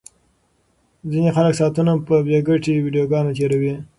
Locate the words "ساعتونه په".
1.59-2.15